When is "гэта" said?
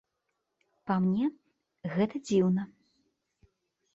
1.97-2.15